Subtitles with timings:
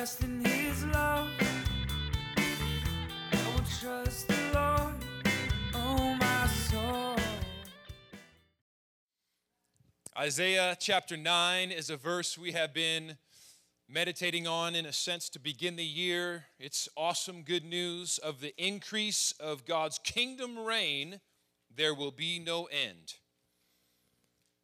[0.00, 1.28] in His love.
[2.38, 4.94] I will trust the Lord,
[5.74, 7.16] oh my soul.
[10.18, 13.18] Isaiah chapter 9 is a verse we have been
[13.90, 16.46] meditating on in a sense to begin the year.
[16.58, 21.20] It's awesome good news of the increase of God's kingdom reign.
[21.76, 23.16] There will be no end.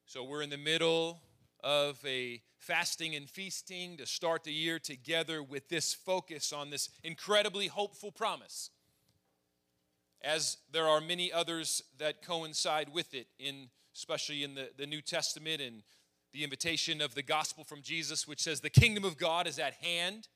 [0.07, 1.21] So we're in the middle
[1.63, 6.89] of a fasting and feasting to start the year together with this focus on this
[7.05, 8.71] incredibly hopeful promise.
[10.23, 15.01] As there are many others that coincide with it, in, especially in the, the New
[15.01, 15.82] Testament and
[16.32, 19.75] the invitation of the gospel from Jesus, which says, The kingdom of God is at
[19.75, 20.29] hand.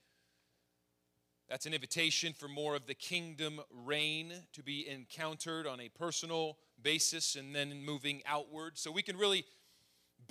[1.49, 6.59] That's an invitation for more of the kingdom reign to be encountered on a personal
[6.81, 8.79] basis and then moving outward.
[8.79, 9.45] So we can really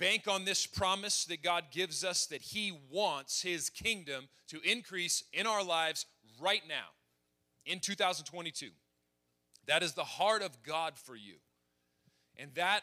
[0.00, 5.22] bank on this promise that God gives us that He wants His kingdom to increase
[5.32, 6.06] in our lives
[6.40, 6.88] right now
[7.66, 8.70] in 2022.
[9.66, 11.34] That is the heart of God for you.
[12.36, 12.80] And that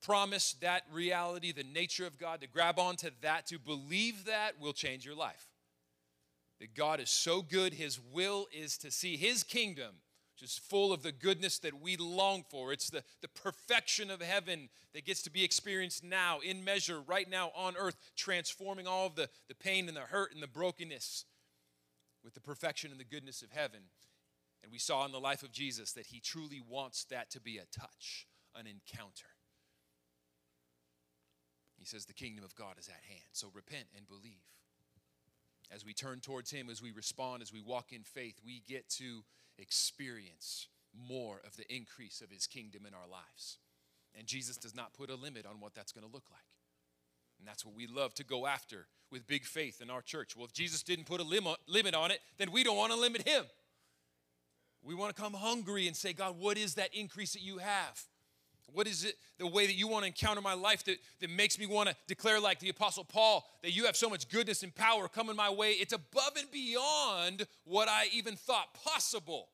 [0.00, 4.72] promise, that reality, the nature of God, to grab onto that, to believe that will
[4.72, 5.48] change your life.
[6.60, 9.96] That God is so good, His will is to see His kingdom
[10.42, 12.72] just full of the goodness that we long for.
[12.72, 17.28] It's the, the perfection of heaven that gets to be experienced now, in measure, right
[17.28, 21.24] now on earth, transforming all of the, the pain and the hurt and the brokenness
[22.24, 23.80] with the perfection and the goodness of heaven.
[24.62, 27.58] And we saw in the life of Jesus that he truly wants that to be
[27.58, 29.26] a touch, an encounter.
[31.78, 33.30] He says, The kingdom of God is at hand.
[33.32, 34.44] So repent and believe.
[35.74, 38.88] As we turn towards him, as we respond, as we walk in faith, we get
[38.90, 39.24] to
[39.58, 40.68] experience
[41.08, 43.58] more of the increase of his kingdom in our lives.
[44.16, 46.40] And Jesus does not put a limit on what that's going to look like.
[47.38, 50.36] And that's what we love to go after with big faith in our church.
[50.36, 53.26] Well, if Jesus didn't put a limit on it, then we don't want to limit
[53.26, 53.44] him.
[54.82, 58.02] We want to come hungry and say, God, what is that increase that you have?
[58.72, 61.58] What is it, the way that you want to encounter my life that, that makes
[61.58, 64.74] me want to declare, like the Apostle Paul, that you have so much goodness and
[64.74, 65.72] power coming my way?
[65.72, 69.48] It's above and beyond what I even thought possible.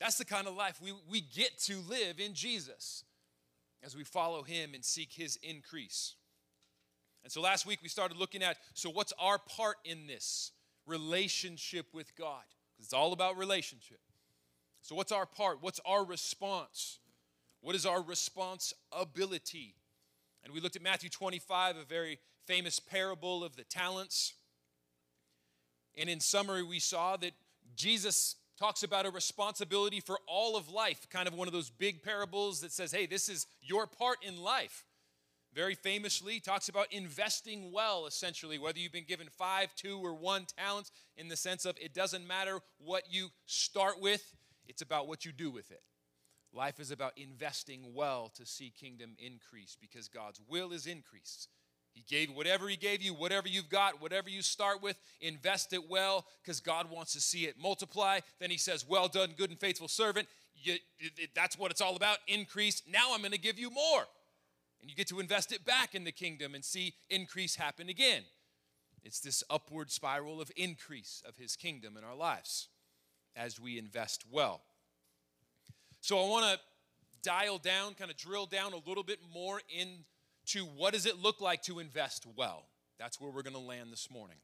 [0.00, 3.04] That's the kind of life we, we get to live in Jesus
[3.82, 6.14] as we follow him and seek his increase.
[7.24, 10.52] And so last week we started looking at so, what's our part in this
[10.86, 12.44] relationship with God?
[12.72, 14.00] Because it's all about relationship.
[14.82, 15.58] So, what's our part?
[15.60, 16.98] What's our response?
[17.60, 19.74] What is our responsibility?
[20.44, 24.34] And we looked at Matthew 25, a very famous parable of the talents.
[25.96, 27.32] And in summary, we saw that
[27.74, 32.02] Jesus talks about a responsibility for all of life, kind of one of those big
[32.02, 34.84] parables that says, hey, this is your part in life.
[35.54, 40.46] Very famously, talks about investing well, essentially, whether you've been given five, two, or one
[40.58, 44.34] talents, in the sense of it doesn't matter what you start with,
[44.66, 45.80] it's about what you do with it.
[46.52, 51.48] Life is about investing well to see kingdom increase because God's will is increase.
[51.98, 55.90] He gave whatever He gave you, whatever you've got, whatever you start with, invest it
[55.90, 58.20] well because God wants to see it multiply.
[58.38, 60.28] Then He says, Well done, good and faithful servant.
[60.54, 60.76] You,
[61.34, 62.82] that's what it's all about increase.
[62.88, 64.04] Now I'm going to give you more.
[64.80, 68.22] And you get to invest it back in the kingdom and see increase happen again.
[69.02, 72.68] It's this upward spiral of increase of His kingdom in our lives
[73.34, 74.60] as we invest well.
[76.00, 76.60] So I want to
[77.22, 80.04] dial down, kind of drill down a little bit more in
[80.48, 82.64] to what does it look like to invest well?
[82.98, 84.38] That's where we're going to land this morning.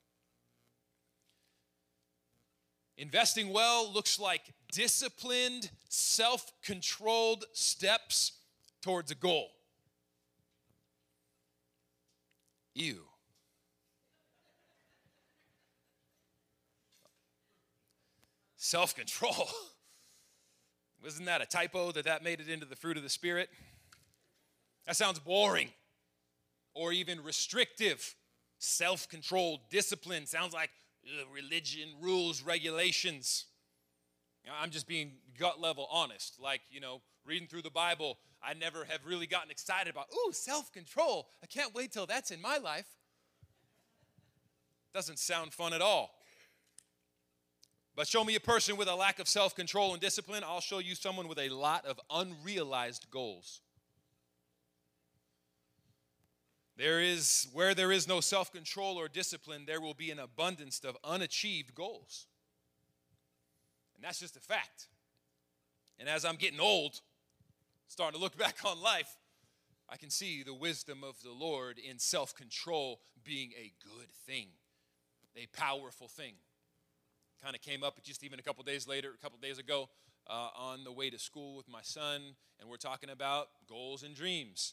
[2.96, 8.32] Investing well looks like disciplined, self controlled steps
[8.82, 9.48] towards a goal.
[12.74, 13.00] Ew.
[18.56, 19.48] Self control.
[21.02, 23.50] Wasn't that a typo that that made it into the fruit of the Spirit?
[24.86, 25.70] That sounds boring
[26.74, 28.14] or even restrictive.
[28.58, 30.70] Self control, discipline sounds like
[31.32, 33.46] religion, rules, regulations.
[34.60, 36.38] I'm just being gut level honest.
[36.40, 40.32] Like, you know, reading through the Bible, I never have really gotten excited about, ooh,
[40.32, 41.28] self control.
[41.42, 42.86] I can't wait till that's in my life.
[44.92, 46.14] Doesn't sound fun at all.
[47.96, 50.78] But show me a person with a lack of self control and discipline, I'll show
[50.78, 53.60] you someone with a lot of unrealized goals.
[56.76, 60.80] There is, where there is no self control or discipline, there will be an abundance
[60.84, 62.26] of unachieved goals.
[63.94, 64.88] And that's just a fact.
[65.98, 67.00] And as I'm getting old,
[67.86, 69.16] starting to look back on life,
[69.88, 74.48] I can see the wisdom of the Lord in self control being a good thing.
[75.36, 76.34] a powerful thing.
[77.42, 79.88] Kind of came up just even a couple days later, a couple days ago,
[80.28, 82.22] uh, on the way to school with my son,
[82.58, 84.72] and we're talking about goals and dreams,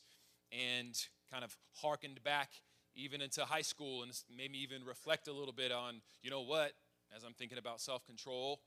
[0.52, 2.50] and kind of harkened back
[2.96, 6.74] even into high school, and maybe even reflect a little bit on, you know what,
[7.16, 8.62] as I'm thinking about self control.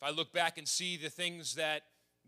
[0.00, 1.82] If I look back and see the things that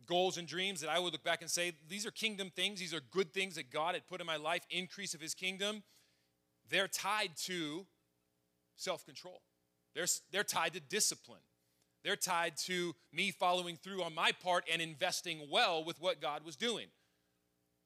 [0.07, 2.95] goals and dreams that I would look back and say, these are kingdom things, these
[2.95, 5.83] are good things that God had put in my life, increase of his kingdom,
[6.69, 7.87] they're tied to
[8.77, 9.43] self control.
[9.95, 11.41] They're, they're tied to discipline.
[12.03, 16.45] They're tied to me following through on my part and investing well with what God
[16.45, 16.87] was doing.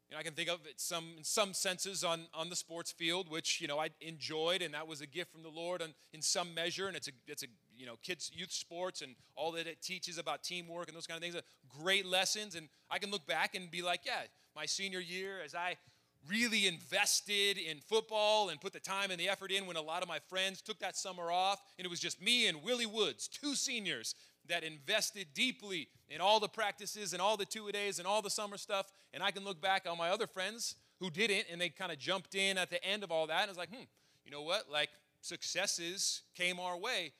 [0.09, 2.93] You know, I can think of it some in some senses on, on the sports
[2.93, 5.95] field, which you know I enjoyed, and that was a gift from the Lord on,
[6.13, 6.87] in some measure.
[6.89, 7.47] And it's a it's a
[7.77, 11.17] you know kids youth sports and all that it teaches about teamwork and those kind
[11.17, 11.35] of things.
[11.37, 14.23] Are great lessons, and I can look back and be like, yeah,
[14.55, 15.77] my senior year as I
[16.29, 20.03] really invested in football and put the time and the effort in when a lot
[20.03, 23.29] of my friends took that summer off, and it was just me and Willie Woods,
[23.29, 24.15] two seniors
[24.49, 28.23] that invested deeply in all the practices and all the two a days and all
[28.23, 28.93] the summer stuff.
[29.15, 31.99] And I can look back on my other friends who didn't and they kind of
[31.99, 33.43] jumped in at the end of all that.
[33.43, 33.85] And it's like, hmm,
[34.25, 34.71] you know what?
[34.71, 34.91] Like
[35.21, 37.13] successes came our way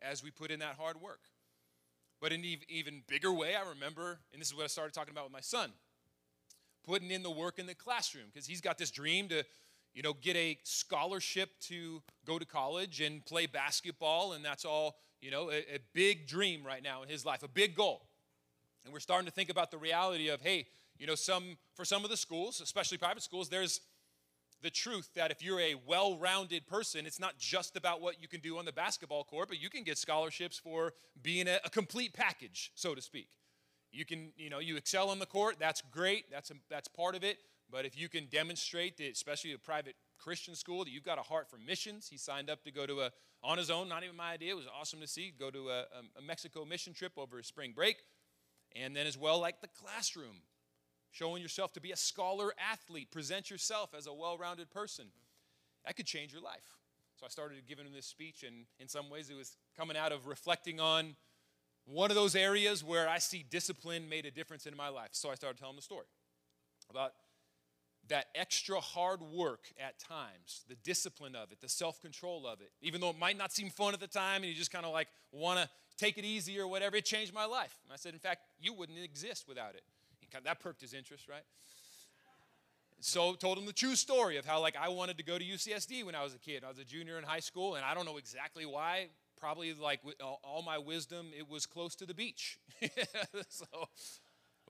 [0.00, 1.20] as we put in that hard work.
[2.20, 5.12] But in an even bigger way, I remember, and this is what I started talking
[5.12, 5.70] about with my son,
[6.86, 9.44] putting in the work in the classroom because he's got this dream to
[9.94, 14.96] you know, get a scholarship to go to college and play basketball, and that's all
[15.20, 18.06] you know, a, a big dream right now in his life, a big goal.
[18.84, 20.66] And we're starting to think about the reality of, hey,
[20.98, 23.80] you know, some for some of the schools, especially private schools, there's
[24.62, 28.40] the truth that if you're a well-rounded person, it's not just about what you can
[28.40, 32.14] do on the basketball court, but you can get scholarships for being a, a complete
[32.14, 33.28] package, so to speak.
[33.92, 37.14] You can, you know, you excel on the court, that's great, that's a, that's part
[37.14, 37.38] of it.
[37.70, 41.22] But if you can demonstrate that, especially a private Christian school, that you've got a
[41.22, 43.10] heart for missions, he signed up to go to a
[43.42, 44.52] on his own, not even my idea.
[44.52, 45.32] It was awesome to see.
[45.38, 45.80] Go to a,
[46.18, 47.96] a Mexico mission trip over a spring break.
[48.74, 50.36] And then, as well, like the classroom,
[51.14, 55.06] showing yourself to be a scholar athlete, present yourself as a well rounded person.
[55.86, 56.76] That could change your life.
[57.16, 60.10] So I started giving him this speech, and in some ways, it was coming out
[60.10, 61.14] of reflecting on
[61.86, 65.10] one of those areas where I see discipline made a difference in my life.
[65.12, 66.06] So I started telling the story
[66.90, 67.12] about
[68.08, 72.72] that extra hard work at times, the discipline of it, the self control of it,
[72.82, 74.92] even though it might not seem fun at the time and you just kind of
[74.92, 77.78] like want to take it easy or whatever, it changed my life.
[77.84, 79.84] And I said, in fact, you wouldn't exist without it.
[80.42, 81.44] That perked his interest, right?
[83.00, 86.04] So told him the true story of how like I wanted to go to UCSD
[86.04, 86.64] when I was a kid.
[86.64, 89.08] I was a junior in high school, and I don't know exactly why.
[89.38, 92.58] Probably like with all my wisdom, it was close to the beach.
[93.48, 93.66] so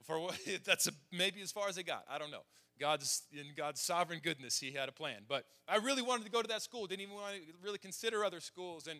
[0.05, 2.03] for what that's a, maybe as far as it got.
[2.09, 2.43] I don't know.
[2.79, 5.21] God's in God's sovereign goodness, He had a plan.
[5.27, 6.87] But I really wanted to go to that school.
[6.87, 8.87] Didn't even want to really consider other schools.
[8.87, 8.99] And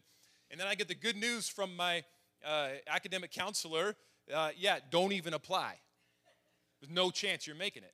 [0.50, 2.04] and then I get the good news from my
[2.46, 3.96] uh, academic counselor.
[4.34, 5.76] Uh, yeah, don't even apply.
[6.82, 7.94] There's no chance you're making it.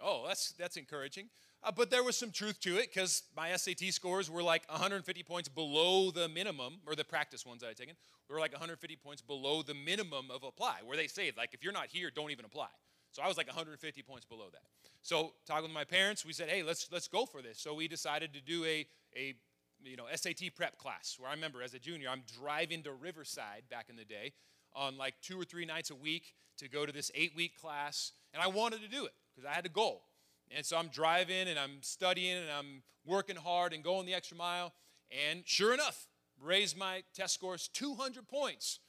[0.00, 1.28] Oh, that's that's encouraging.
[1.62, 5.22] Uh, but there was some truth to it because my SAT scores were like 150
[5.22, 7.96] points below the minimum, or the practice ones I taken
[8.28, 11.72] were like 150 points below the minimum of apply, where they say like if you're
[11.72, 12.68] not here, don't even apply.
[13.12, 14.62] So I was like 150 points below that.
[15.00, 17.58] So talking with my parents, we said, hey, let's let's go for this.
[17.58, 18.86] So we decided to do a
[19.16, 19.34] a
[19.82, 23.62] you know SAT prep class where I remember as a junior, I'm driving to Riverside
[23.70, 24.32] back in the day
[24.74, 28.12] on like two or three nights a week to go to this eight week class,
[28.32, 30.02] and I wanted to do it because I had a goal.
[30.50, 34.36] And so I'm driving and I'm studying and I'm working hard and going the extra
[34.36, 34.72] mile.
[35.28, 36.06] And sure enough,
[36.40, 38.80] raised my test scores 200 points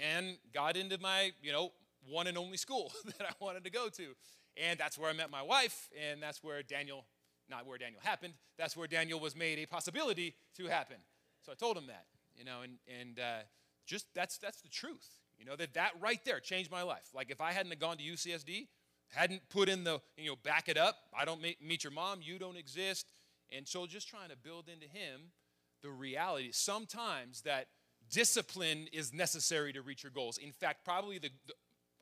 [0.00, 1.72] and got into my, you know,
[2.08, 4.14] one and only school that I wanted to go to.
[4.56, 7.04] And that's where I met my wife, and that's where Daniel,
[7.48, 10.96] not where Daniel happened, that's where Daniel was made a possibility to happen.
[11.46, 12.06] So I told him that,
[12.36, 13.38] you know, and, and uh,
[13.86, 15.08] just that's, that's the truth.
[15.38, 17.08] You know, that that right there changed my life.
[17.14, 18.66] Like if I hadn't have gone to UCSD,
[19.10, 22.20] hadn't put in the, you know, back it up, I don't meet meet your mom,
[22.22, 23.10] you don't exist.
[23.50, 25.32] And so just trying to build into him
[25.82, 27.68] the reality sometimes that
[28.10, 30.38] discipline is necessary to reach your goals.
[30.38, 31.54] In fact, probably the, the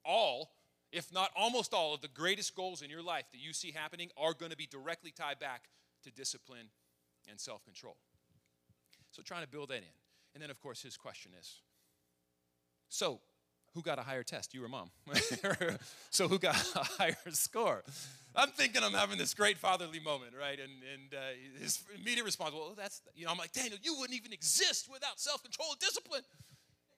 [0.05, 0.52] all,
[0.93, 4.11] if not almost all, of the greatest goals in your life that you see happening
[4.16, 5.64] are going to be directly tied back
[6.05, 6.69] to discipline
[7.28, 7.97] and self control.
[9.11, 9.97] So, trying to build that in.
[10.35, 11.61] And then, of course, his question is
[12.88, 13.21] so,
[13.75, 14.90] who got a higher test, you or mom?
[16.11, 17.83] so, who got a higher score?
[18.35, 20.59] I'm thinking I'm having this great fatherly moment, right?
[20.59, 24.16] And, and uh, his immediate response, well, that's, you know, I'm like, Daniel, you wouldn't
[24.19, 26.23] even exist without self control and discipline.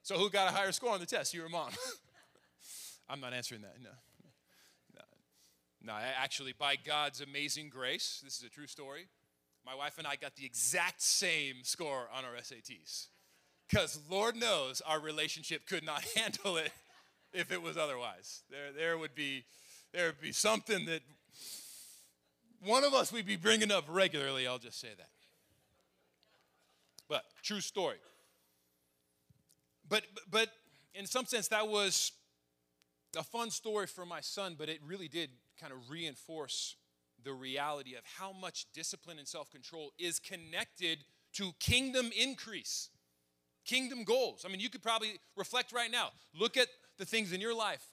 [0.03, 1.71] So, who got a higher score on the test, you or mom?
[3.09, 3.77] I'm not answering that.
[3.83, 3.91] No.
[4.95, 5.03] No,
[5.83, 9.07] no actually, by God's amazing grace, this is a true story.
[9.65, 13.09] my wife and I got the exact same score on our SATs.
[13.69, 16.73] Because Lord knows our relationship could not handle it
[17.33, 18.43] if it was otherwise.
[18.51, 19.45] There, there would be,
[19.93, 21.03] there would be something that
[22.65, 24.47] one of us we'd be bringing up regularly.
[24.47, 25.11] I'll just say that.
[27.09, 27.99] But true story.
[29.89, 30.49] But but
[30.95, 32.13] in some sense that was
[33.17, 36.77] a fun story for my son, but it really did kind of reinforce
[37.25, 40.99] the reality of how much discipline and self-control is connected
[41.33, 42.91] to kingdom increase.
[43.69, 44.47] Kingdom goals.
[44.47, 46.09] I mean, you could probably reflect right now.
[46.35, 47.85] Look at the things in your life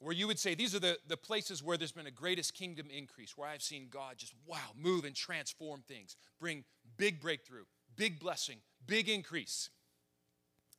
[0.00, 2.88] where you would say, These are the, the places where there's been a greatest kingdom
[2.90, 6.64] increase, where I've seen God just, wow, move and transform things, bring
[6.96, 7.64] big breakthrough,
[7.94, 9.68] big blessing, big increase.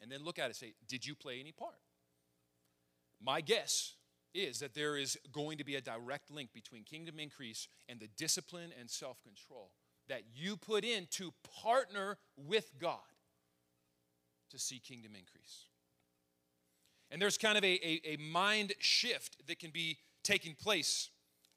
[0.02, 1.78] And then look at it say, Did you play any part?
[3.22, 3.94] My guess
[4.34, 8.10] is that there is going to be a direct link between kingdom increase and the
[8.18, 9.70] discipline and self control
[10.10, 12.98] that you put in to partner with God
[14.54, 15.66] to see kingdom increase.
[17.12, 21.10] And there's kind of a, a, a mind shift that can be taking place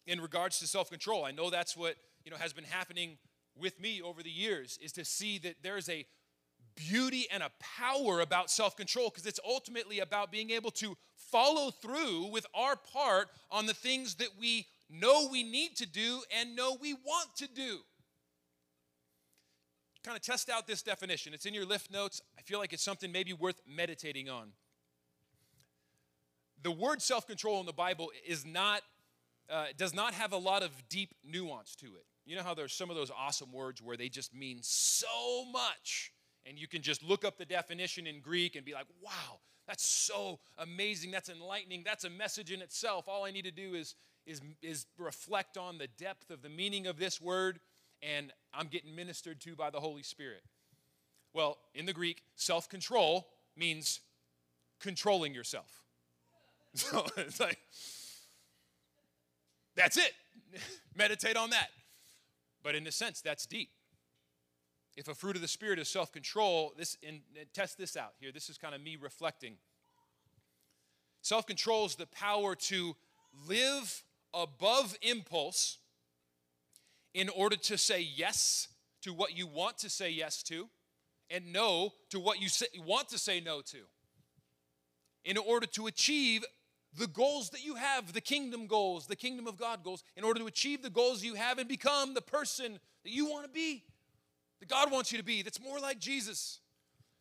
[0.06, 1.24] in regards to self control.
[1.24, 3.18] I know that's what you know has been happening
[3.58, 6.04] with me over the years is to see that there's a
[6.74, 11.70] beauty and a power about self control because it's ultimately about being able to follow
[11.70, 16.54] through with our part on the things that we know we need to do and
[16.54, 17.78] know we want to do.
[20.06, 21.34] Kind of test out this definition.
[21.34, 22.22] It's in your lift notes.
[22.38, 24.52] I feel like it's something maybe worth meditating on.
[26.62, 28.82] The word self-control in the bible is not
[29.50, 32.06] uh, does not have a lot of deep nuance to it.
[32.24, 36.12] You know how there's some of those awesome words where they just mean so much
[36.44, 39.88] and you can just look up the definition in greek and be like wow that's
[39.88, 41.10] so amazing.
[41.10, 41.82] That's enlightening.
[41.84, 43.08] That's a message in itself.
[43.08, 43.94] All i need to do is
[44.24, 47.60] is is reflect on the depth of the meaning of this word
[48.06, 50.42] and i'm getting ministered to by the holy spirit
[51.34, 54.00] well in the greek self-control means
[54.80, 55.82] controlling yourself
[56.76, 57.58] So it's like,
[59.74, 60.12] that's it.
[60.94, 61.68] Meditate on that.
[62.62, 63.70] But in a sense, that's deep.
[64.94, 67.20] If a fruit of the Spirit is self control, this, and
[67.54, 68.30] test this out here.
[68.30, 69.54] This is kind of me reflecting.
[71.22, 72.94] Self control is the power to
[73.48, 74.02] live
[74.34, 75.78] above impulse
[77.16, 78.68] in order to say yes
[79.00, 80.68] to what you want to say yes to
[81.30, 83.78] and no to what you say, want to say no to
[85.24, 86.44] in order to achieve
[86.98, 90.40] the goals that you have, the kingdom goals, the kingdom of God goals, in order
[90.40, 93.82] to achieve the goals you have and become the person that you want to be,
[94.60, 96.60] that God wants you to be, that's more like Jesus.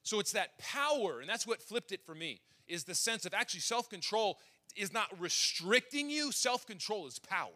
[0.04, 3.34] So it's that power, and that's what flipped it for me, is the sense of
[3.34, 4.40] actually self control
[4.76, 7.50] is not restricting you, self control is power.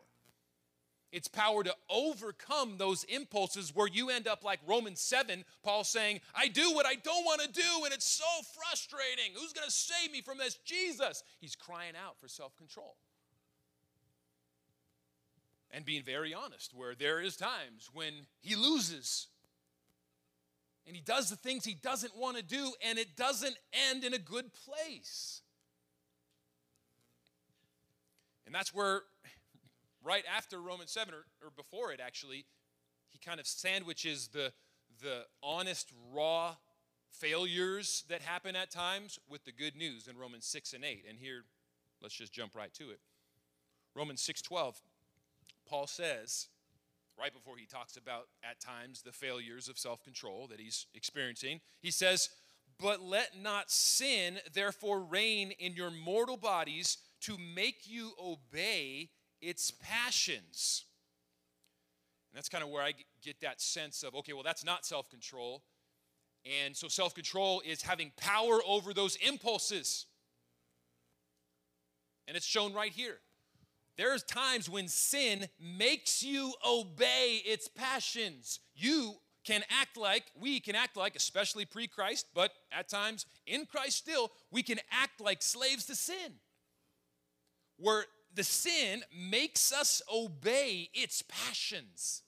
[1.12, 6.20] It's power to overcome those impulses where you end up like Romans 7, Paul saying,
[6.36, 8.25] I do what I don't want to do, and it's so
[8.56, 9.34] frustrating.
[9.34, 10.56] Who's going to save me from this?
[10.66, 11.24] Jesus.
[11.39, 12.96] He's crying out for self control.
[15.72, 19.28] And being very honest, where there is times when he loses
[20.89, 23.56] and he does the things he doesn't want to do, and it doesn't
[23.92, 25.42] end in a good place.
[28.48, 29.04] And that's where
[30.03, 32.46] right after Romans 7, or, or before it actually,
[33.10, 34.51] he kind of sandwiches the,
[35.01, 36.56] the honest, raw
[37.10, 41.06] failures that happen at times with the good news in Romans 6 and 8.
[41.08, 41.44] And here,
[42.01, 43.00] let's just jump right to it.
[43.96, 44.75] Romans 6:12,
[45.68, 46.48] Paul says,
[47.20, 51.91] right before he talks about at times the failures of self-control that he's experiencing, he
[51.91, 52.29] says,
[52.79, 59.10] "But let not sin therefore reign in your mortal bodies to make you obey
[59.41, 60.86] its passions.
[62.31, 62.93] And that's kind of where I
[63.24, 65.63] get that sense of okay, well, that's not self control.
[66.63, 70.05] And so self control is having power over those impulses.
[72.27, 73.17] And it's shown right here.
[73.98, 78.60] There's times when sin makes you obey its passions.
[78.74, 83.65] You can act like, we can act like, especially pre Christ, but at times in
[83.65, 86.36] Christ still, we can act like slaves to sin.
[87.77, 92.24] Where the sin makes us obey its passions.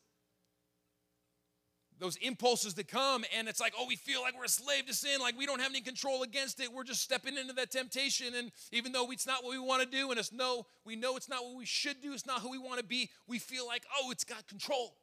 [1.99, 4.93] Those impulses that come, and it's like, oh, we feel like we're a slave to
[4.93, 6.73] sin, like we don't have any control against it.
[6.73, 9.87] We're just stepping into that temptation, and even though it's not what we want to
[9.87, 12.49] do, and it's no, we know it's not what we should do, it's not who
[12.49, 14.95] we want to be, we feel like, oh, it's got control.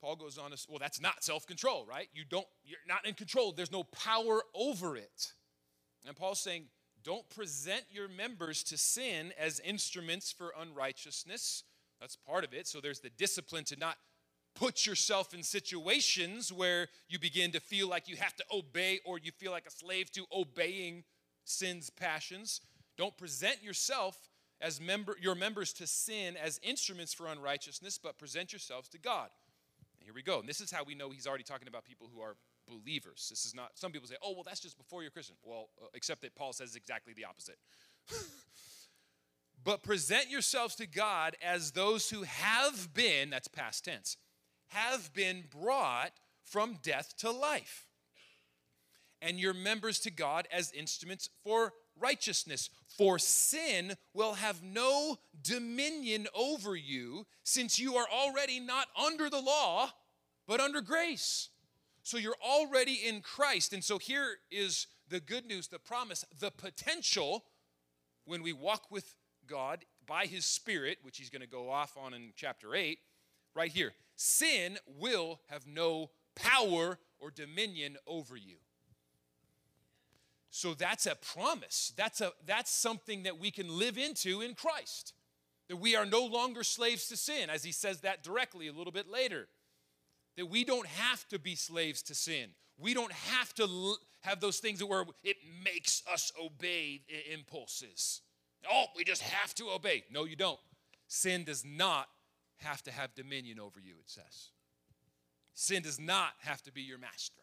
[0.00, 2.08] Paul goes on to well, that's not self-control, right?
[2.12, 3.52] You don't, you're not in control.
[3.52, 5.32] There's no power over it.
[6.04, 6.64] And Paul's saying,
[7.04, 11.64] don't present your members to sin as instruments for unrighteousness.
[12.00, 12.66] That's part of it.
[12.66, 13.96] So there's the discipline to not
[14.54, 19.18] put yourself in situations where you begin to feel like you have to obey or
[19.18, 21.04] you feel like a slave to obeying
[21.44, 22.60] sin's passions.
[22.96, 24.28] Don't present yourself
[24.60, 29.28] as member your members to sin as instruments for unrighteousness, but present yourselves to God.
[29.98, 30.40] And here we go.
[30.40, 33.26] And this is how we know he's already talking about people who are believers.
[33.28, 35.86] This is not some people say, "Oh, well that's just before you're Christian." Well, uh,
[35.94, 37.58] except that Paul says exactly the opposite.
[39.64, 44.16] but present yourselves to God as those who have been, that's past tense,
[44.68, 46.12] have been brought
[46.44, 47.86] from death to life.
[49.20, 52.70] And your members to God as instruments for righteousness.
[52.98, 59.40] For sin will have no dominion over you, since you are already not under the
[59.40, 59.90] law,
[60.46, 61.48] but under grace.
[62.02, 63.72] So you're already in Christ.
[63.72, 67.44] And so here is the good news, the promise, the potential
[68.24, 69.14] when we walk with
[69.46, 72.98] God by His Spirit, which He's going to go off on in chapter 8,
[73.54, 73.92] right here.
[74.16, 78.56] Sin will have no power or dominion over you.
[80.50, 81.92] So that's a promise.
[81.96, 85.14] That's, a, that's something that we can live into in Christ.
[85.68, 88.92] That we are no longer slaves to sin, as he says that directly a little
[88.92, 89.48] bit later.
[90.36, 92.50] That we don't have to be slaves to sin.
[92.78, 98.22] We don't have to l- have those things where it makes us obey impulses.
[98.70, 100.04] Oh, we just have to obey.
[100.10, 100.60] No, you don't.
[101.08, 102.08] Sin does not
[102.58, 104.50] have to have dominion over you, it says.
[105.54, 107.42] Sin does not have to be your master.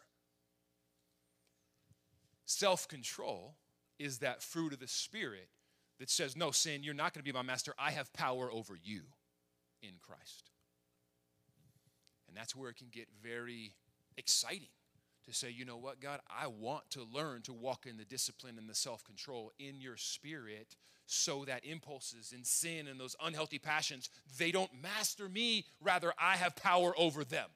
[2.44, 3.54] Self control
[3.98, 5.48] is that fruit of the Spirit
[6.00, 7.74] that says, No, sin, you're not going to be my master.
[7.78, 9.02] I have power over you
[9.82, 10.50] in Christ.
[12.30, 13.74] And that's where it can get very
[14.16, 14.68] exciting
[15.26, 18.56] to say, you know what, God, I want to learn to walk in the discipline
[18.56, 23.58] and the self control in your spirit so that impulses and sin and those unhealthy
[23.58, 24.08] passions,
[24.38, 25.66] they don't master me.
[25.80, 27.48] Rather, I have power over them.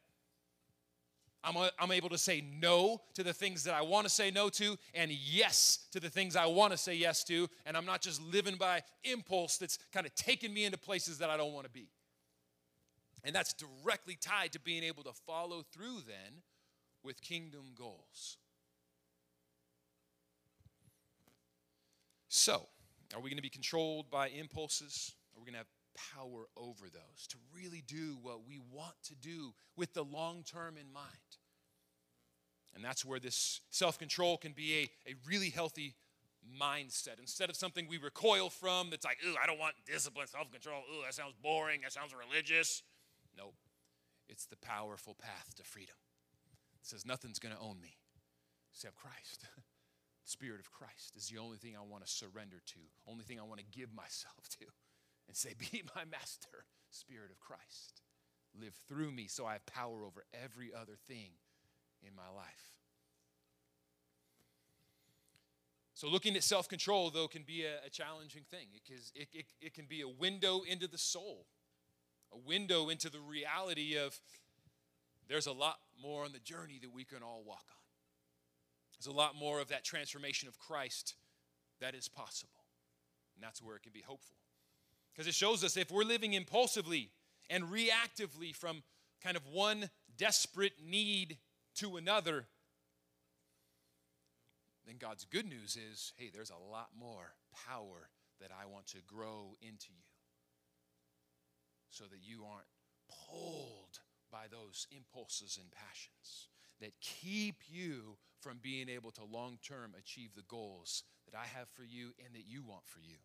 [1.44, 4.30] I'm, a, I'm able to say no to the things that I want to say
[4.30, 7.48] no to and yes to the things I want to say yes to.
[7.66, 11.30] And I'm not just living by impulse that's kind of taking me into places that
[11.30, 11.88] I don't want to be.
[13.24, 16.42] And that's directly tied to being able to follow through then
[17.02, 18.36] with kingdom goals.
[22.28, 22.66] So,
[23.14, 25.14] are we going to be controlled by impulses?
[25.34, 29.14] Are we going to have power over those, to really do what we want to
[29.14, 31.06] do with the long term in mind.
[32.74, 35.94] And that's where this self control can be a, a really healthy
[36.60, 37.20] mindset.
[37.20, 40.82] Instead of something we recoil from that's like, ooh, I don't want discipline, self control.
[40.92, 41.82] Ooh, that sounds boring.
[41.82, 42.82] That sounds religious.
[43.36, 43.56] Nope.
[44.28, 45.96] It's the powerful path to freedom.
[46.80, 47.96] It says, nothing's going to own me
[48.72, 49.46] except Christ.
[50.24, 53.42] Spirit of Christ is the only thing I want to surrender to, only thing I
[53.42, 54.66] want to give myself to
[55.28, 58.00] and say, Be my master, Spirit of Christ.
[58.58, 61.32] Live through me so I have power over every other thing
[62.02, 62.72] in my life.
[65.94, 68.68] So, looking at self control, though, can be a, a challenging thing.
[68.74, 71.46] It, can, it, it, it can be a window into the soul,
[72.34, 74.18] a window into the reality of
[75.28, 77.82] there's a lot more on the journey that we can all walk on.
[78.98, 81.14] There's a lot more of that transformation of Christ
[81.80, 82.64] that is possible.
[83.34, 84.36] And that's where it can be hopeful.
[85.12, 87.10] Because it shows us if we're living impulsively
[87.48, 88.82] and reactively from
[89.22, 91.38] kind of one desperate need
[91.76, 92.46] to another,
[94.86, 97.34] then God's good news is hey, there's a lot more
[97.68, 98.08] power
[98.40, 100.13] that I want to grow into you
[101.94, 102.66] so that you aren't
[103.08, 106.48] pulled by those impulses and passions
[106.80, 111.68] that keep you from being able to long term achieve the goals that I have
[111.68, 113.16] for you and that you want for you.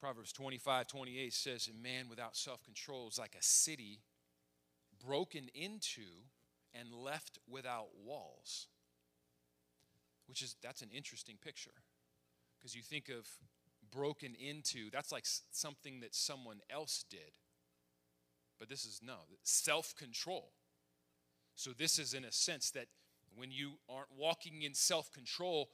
[0.00, 4.00] Proverbs 25, 28 says, A man without self control is like a city
[5.06, 6.26] broken into
[6.74, 8.66] and left without walls.
[10.26, 11.70] Which is, that's an interesting picture.
[12.58, 13.28] Because you think of
[13.92, 17.32] broken into, that's like something that someone else did.
[18.58, 20.52] But this is no, self control.
[21.54, 22.86] So this is in a sense that
[23.34, 25.70] when you aren't walking in self control,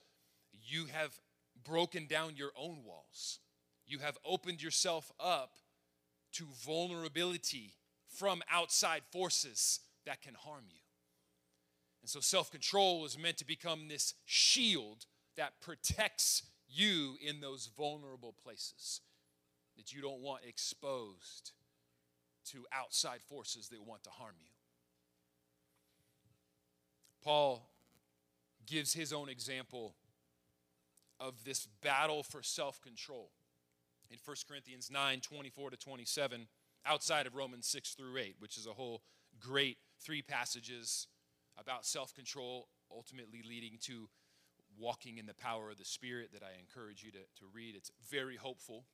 [0.53, 1.19] you have
[1.65, 3.41] broken down your own walls
[3.89, 5.55] you have opened yourself up
[6.33, 7.75] to vulnerability
[8.07, 10.81] from outside forces that can harm you.
[12.03, 17.69] And so self control is meant to become this shield that protects you in those
[17.77, 19.01] vulnerable places
[19.77, 21.53] that you don't want exposed
[22.53, 24.51] to outside forces that want to harm you.
[27.23, 27.69] Paul
[28.67, 29.95] gives his own example
[31.21, 33.31] of this battle for self control
[34.11, 36.47] in 1 Corinthians 9 24 to 27,
[36.87, 39.03] outside of Romans 6 through 8, which is a whole
[39.39, 41.07] great three passages
[41.59, 44.09] about self control, ultimately leading to
[44.79, 47.75] walking in the power of the Spirit that I encourage you to, to read.
[47.77, 48.85] It's very hopeful,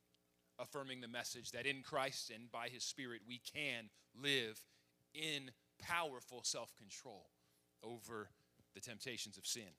[0.59, 4.61] affirming the message that in Christ and by His Spirit we can live
[5.15, 7.27] in powerful self control
[7.83, 8.29] over
[8.75, 9.75] the temptations of sin.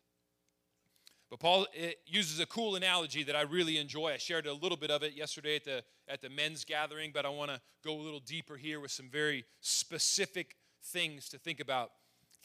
[1.30, 4.13] But Paul eh, uses a cool analogy that I really enjoy.
[4.13, 7.26] I shared a little bit of it yesterday at the, at the men's gathering, but
[7.26, 11.60] I want to go a little deeper here with some very specific things to think
[11.60, 11.91] about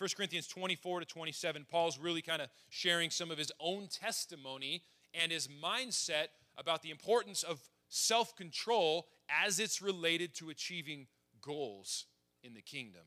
[0.01, 4.83] 1 Corinthians 24 to 27, Paul's really kind of sharing some of his own testimony
[5.13, 7.61] and his mindset about the importance of
[7.91, 9.09] self control
[9.45, 11.07] as it's related to achieving
[11.43, 12.07] goals
[12.43, 13.03] in the kingdom.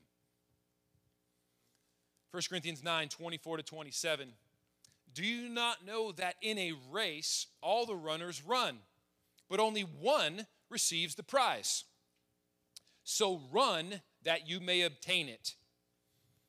[2.30, 4.28] 1 Corinthians 9 24 to 27.
[5.12, 8.78] Do you not know that in a race all the runners run,
[9.50, 11.82] but only one receives the prize?
[13.02, 15.56] So run that you may obtain it.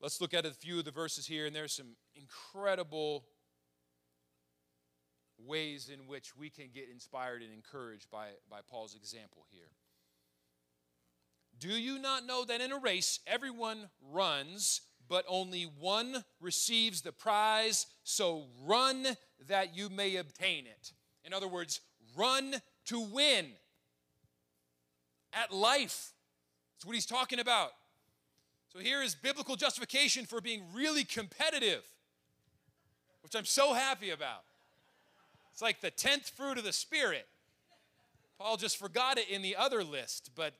[0.00, 3.24] Let's look at a few of the verses here, and there's some incredible
[5.38, 9.70] ways in which we can get inspired and encouraged by, by Paul's example here.
[11.58, 17.10] Do you not know that in a race everyone runs, but only one receives the
[17.12, 17.86] prize?
[18.04, 19.04] So run
[19.48, 20.92] that you may obtain it.
[21.24, 21.80] In other words,
[22.16, 22.56] run
[22.86, 23.46] to win
[25.32, 26.12] at life.
[26.76, 27.70] That's what he's talking about.
[28.72, 31.82] So here is biblical justification for being really competitive,
[33.22, 34.44] which I'm so happy about.
[35.52, 37.26] It's like the 10th fruit of the Spirit.
[38.38, 40.54] Paul just forgot it in the other list, but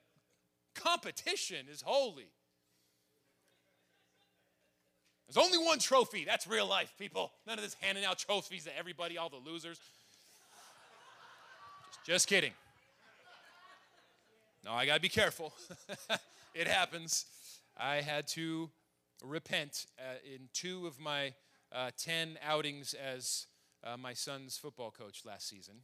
[0.74, 2.26] competition is holy.
[5.28, 6.24] There's only one trophy.
[6.24, 7.30] That's real life, people.
[7.46, 9.78] None of this handing out trophies to everybody, all the losers.
[11.90, 12.52] Just, just kidding.
[14.64, 15.52] No, I got to be careful.
[16.54, 17.26] it happens.
[17.78, 18.70] I had to
[19.24, 21.34] repent uh, in two of my
[21.72, 23.46] uh, 10 outings as
[23.84, 25.76] uh, my son's football coach last season.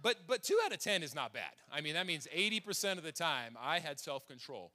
[0.00, 1.52] But, but two out of 10 is not bad.
[1.72, 4.72] I mean, that means 80% of the time I had self control.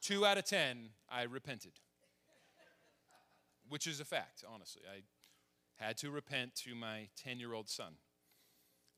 [0.00, 1.72] Two out of 10, I repented,
[3.68, 4.82] which is a fact, honestly.
[4.90, 5.02] I
[5.82, 7.94] had to repent to my 10 year old son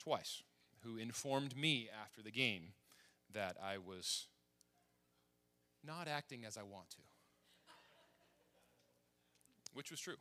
[0.02, 0.42] twice,
[0.82, 2.72] who informed me after the game
[3.32, 4.26] that I was
[5.86, 6.96] not acting as I want to.
[9.72, 10.16] Which was true.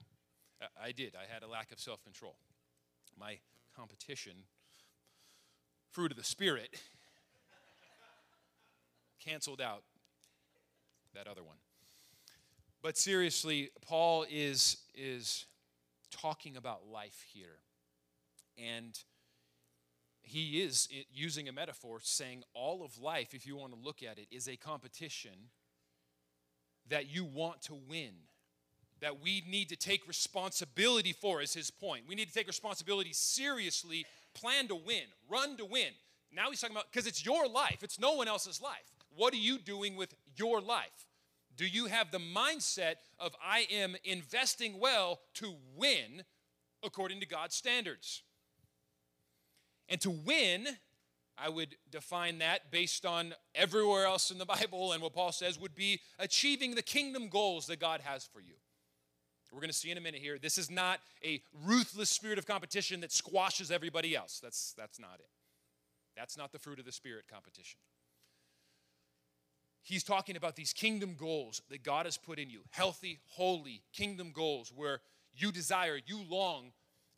[0.81, 1.15] I did.
[1.15, 2.35] I had a lack of self control.
[3.19, 3.39] My
[3.75, 4.33] competition,
[5.91, 6.69] fruit of the Spirit,
[9.25, 9.83] canceled out
[11.13, 11.57] that other one.
[12.81, 15.45] But seriously, Paul is, is
[16.11, 17.59] talking about life here.
[18.57, 18.97] And
[20.25, 24.17] he is using a metaphor saying all of life, if you want to look at
[24.17, 25.49] it, is a competition
[26.89, 28.11] that you want to win,
[29.01, 32.03] that we need to take responsibility for, is his point.
[32.07, 35.91] We need to take responsibility seriously, plan to win, run to win.
[36.33, 38.91] Now he's talking about because it's your life, it's no one else's life.
[39.15, 41.07] What are you doing with your life?
[41.55, 46.23] Do you have the mindset of I am investing well to win
[46.83, 48.23] according to God's standards?
[49.89, 50.67] And to win,
[51.37, 55.59] I would define that based on everywhere else in the Bible and what Paul says
[55.59, 58.53] would be achieving the kingdom goals that God has for you.
[59.51, 60.37] We're going to see in a minute here.
[60.37, 64.41] This is not a ruthless spirit of competition that squashes everybody else.
[64.43, 65.29] That's, that's not it.
[66.17, 67.79] That's not the fruit of the spirit competition.
[69.81, 74.31] He's talking about these kingdom goals that God has put in you healthy, holy kingdom
[74.33, 74.99] goals where
[75.33, 76.71] you desire, you long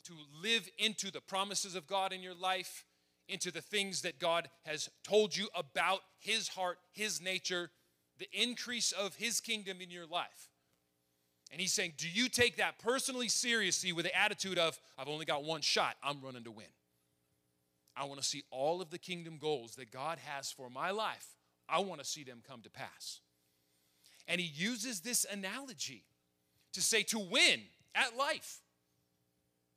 [0.08, 2.84] to live into the promises of God in your life,
[3.28, 7.70] into the things that God has told you about His heart, His nature,
[8.18, 10.50] the increase of His kingdom in your life.
[11.52, 15.24] And He's saying, Do you take that personally seriously with the attitude of, I've only
[15.24, 16.66] got one shot, I'm running to win?
[17.96, 21.34] I want to see all of the kingdom goals that God has for my life.
[21.68, 23.20] I want to see them come to pass.
[24.26, 26.04] And he uses this analogy
[26.72, 27.60] to say to win
[27.94, 28.60] at life,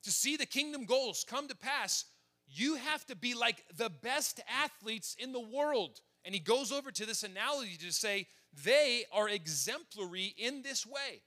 [0.04, 2.06] to see the kingdom goals come to pass,
[2.48, 6.02] you have to be like the best athletes in the world.
[6.26, 8.28] And he goes over to this analogy to say
[8.64, 11.22] they are exemplary in this way.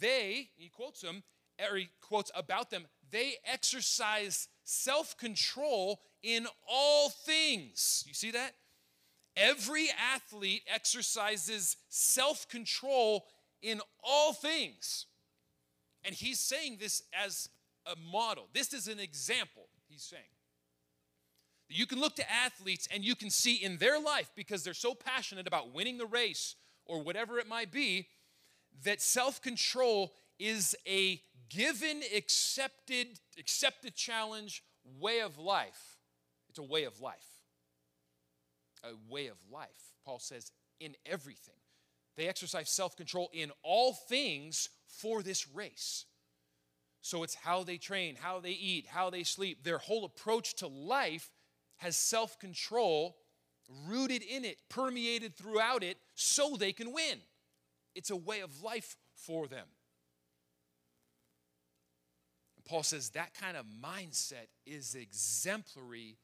[0.00, 1.22] They, he quotes them,
[1.70, 8.04] or he quotes about them, they exercise self control in all things.
[8.06, 8.54] You see that?
[9.36, 13.26] Every athlete exercises self control
[13.62, 15.06] in all things.
[16.04, 17.48] And he's saying this as
[17.90, 18.48] a model.
[18.52, 20.22] This is an example, he's saying.
[21.68, 24.94] You can look to athletes and you can see in their life, because they're so
[24.94, 26.54] passionate about winning the race
[26.86, 28.08] or whatever it might be,
[28.84, 31.20] that self control is a
[31.50, 34.62] given, accepted, accepted challenge
[34.98, 35.98] way of life.
[36.48, 37.16] It's a way of life.
[38.84, 39.68] A way of life.
[40.04, 41.54] Paul says, in everything.
[42.16, 46.04] They exercise self control in all things for this race.
[47.00, 49.64] So it's how they train, how they eat, how they sleep.
[49.64, 51.30] Their whole approach to life
[51.76, 53.16] has self control
[53.86, 57.18] rooted in it, permeated throughout it, so they can win.
[57.94, 59.66] It's a way of life for them.
[62.56, 66.16] And Paul says that kind of mindset is exemplary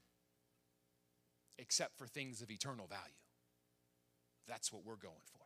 [1.59, 3.03] except for things of eternal value.
[4.49, 5.44] That's what we're going for.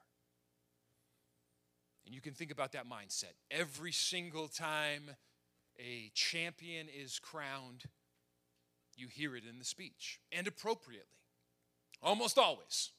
[2.08, 3.34] And you can think about that mindset.
[3.50, 5.10] Every single time
[5.78, 7.84] a champion is crowned,
[8.96, 11.04] you hear it in the speech, and appropriately.
[12.02, 12.92] Almost always.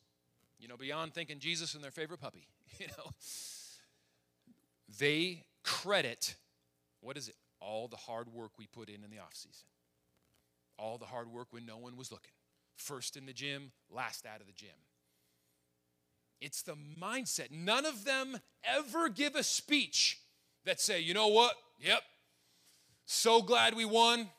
[0.59, 3.09] You know, beyond thinking Jesus and their favorite puppy, you know.
[4.99, 6.35] They credit,
[7.01, 7.35] what is it?
[7.59, 9.69] All the hard work we put in in the off season.
[10.77, 12.33] All the hard work when no one was looking.
[12.75, 14.69] First in the gym, last out of the gym.
[16.41, 17.51] It's the mindset.
[17.51, 20.19] None of them ever give a speech
[20.65, 21.55] that say, you know what?
[21.79, 22.01] Yep.
[23.05, 24.29] So glad we won.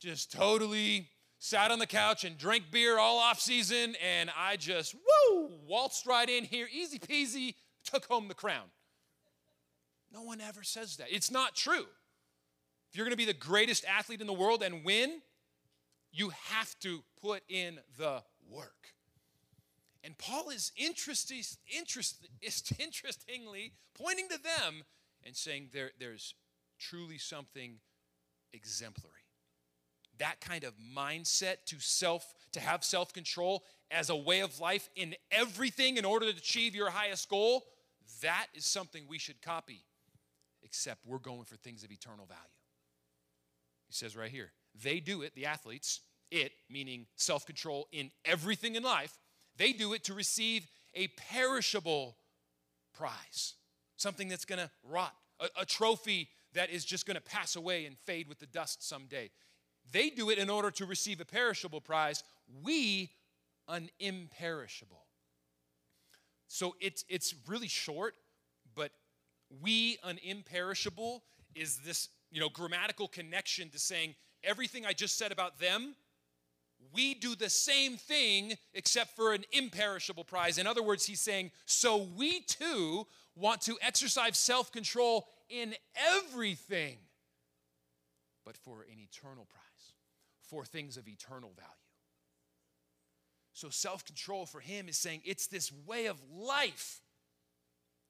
[0.00, 1.08] Just totally
[1.38, 6.06] sat on the couch and drank beer all off season and I just woo waltzed
[6.06, 8.64] right in here easy peasy took home the crown.
[10.12, 11.08] No one ever says that.
[11.10, 11.86] It's not true.
[12.90, 15.20] If you're going to be the greatest athlete in the world and win,
[16.12, 18.95] you have to put in the work.
[20.06, 21.32] And Paul is interest,
[22.78, 24.84] interestingly pointing to them
[25.24, 26.34] and saying there, there's
[26.78, 27.80] truly something
[28.52, 29.12] exemplary.
[30.18, 35.16] That kind of mindset to self, to have self-control as a way of life in
[35.32, 37.64] everything in order to achieve your highest goal,
[38.22, 39.82] that is something we should copy.
[40.62, 42.40] Except we're going for things of eternal value.
[43.88, 48.76] He says right here, they do it, the athletes, it, meaning self control in everything
[48.76, 49.18] in life,
[49.56, 52.16] they do it to receive a perishable
[52.96, 53.54] prize,
[53.96, 58.28] something that's gonna rot, a, a trophy that is just gonna pass away and fade
[58.28, 59.30] with the dust someday.
[59.92, 62.24] They do it in order to receive a perishable prize,
[62.62, 63.10] we
[63.68, 65.04] an imperishable.
[66.48, 68.14] So it's, it's really short,
[68.74, 68.92] but
[69.60, 71.22] we an imperishable
[71.54, 74.14] is this you know grammatical connection to saying
[74.44, 75.94] everything I just said about them
[76.92, 80.58] we do the same thing except for an imperishable prize.
[80.58, 85.74] In other words, he's saying, so we too want to exercise self control in
[86.16, 86.96] everything,
[88.44, 89.92] but for an eternal prize,
[90.40, 91.70] for things of eternal value.
[93.52, 97.00] So, self control for him is saying it's this way of life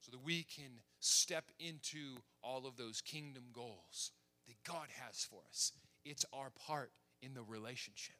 [0.00, 4.12] so that we can step into all of those kingdom goals
[4.46, 5.72] that God has for us.
[6.04, 8.16] It's our part in the relationship.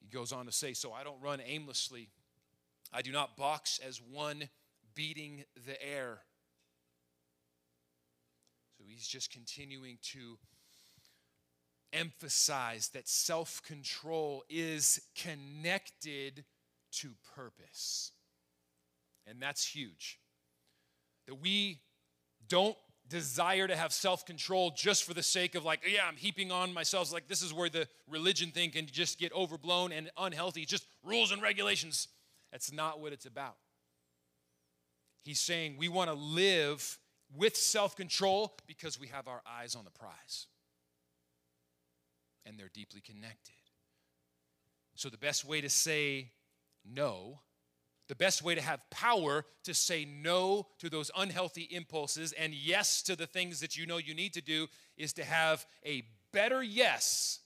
[0.00, 2.08] He goes on to say, So I don't run aimlessly.
[2.92, 4.48] I do not box as one
[4.94, 6.20] beating the air.
[8.76, 10.38] So he's just continuing to
[11.92, 16.44] emphasize that self control is connected
[16.92, 18.12] to purpose.
[19.26, 20.18] And that's huge.
[21.26, 21.80] That we
[22.48, 22.76] don't
[23.08, 26.72] desire to have self control just for the sake of, like, yeah, I'm heaping on
[26.72, 27.12] myself.
[27.12, 30.64] Like, this is where the religion thing can just get overblown and unhealthy.
[30.64, 32.08] Just rules and regulations.
[32.52, 33.56] That's not what it's about.
[35.22, 36.98] He's saying we want to live
[37.36, 40.46] with self control because we have our eyes on the prize.
[42.46, 43.52] And they're deeply connected.
[44.94, 46.30] So, the best way to say
[46.84, 47.40] no
[48.08, 53.02] the best way to have power to say no to those unhealthy impulses and yes
[53.02, 54.66] to the things that you know you need to do
[54.96, 57.40] is to have a better yes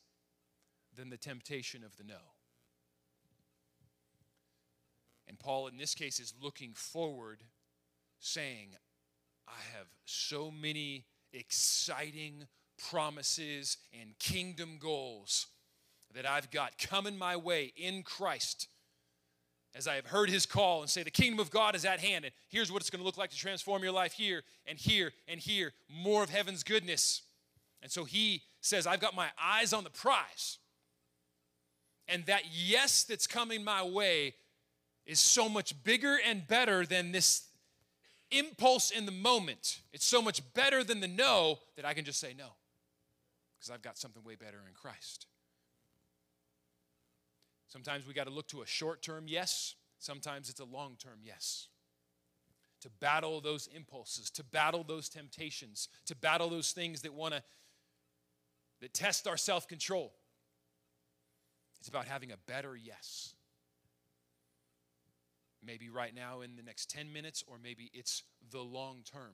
[0.97, 2.15] than the temptation of the no.
[5.27, 7.43] And Paul, in this case, is looking forward,
[8.19, 8.69] saying,
[9.49, 12.47] I have so many exciting,
[12.91, 15.47] promises and kingdom goals
[16.15, 18.69] that I've got coming my way in Christ
[19.75, 22.25] as I have heard his call and say, The kingdom of God is at hand,
[22.25, 25.13] and here's what it's going to look like to transform your life here and here
[25.29, 27.23] and here, more of heaven's goodness.
[27.83, 30.59] And so he says, I've got my eyes on the prize.
[32.07, 34.35] And that yes that's coming my way
[35.07, 37.45] is so much bigger and better than this
[38.31, 39.81] impulse in the moment.
[39.93, 42.49] It's so much better than the no that I can just say no
[43.59, 45.27] because I've got something way better in Christ.
[47.73, 51.21] Sometimes we got to look to a short term yes, sometimes it's a long term
[51.23, 51.69] yes.
[52.83, 57.43] To battle those impulses, to battle those temptations, to battle those things that want to
[58.83, 60.13] that test our self-control.
[61.79, 63.33] It's about having a better yes.
[65.65, 69.33] Maybe right now in the next 10 minutes, or maybe it's the long term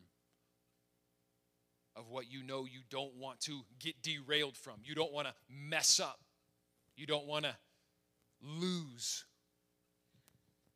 [1.97, 4.75] of what you know you don't want to get derailed from.
[4.85, 6.21] You don't want to mess up.
[6.95, 7.57] You don't want to
[8.43, 9.25] lose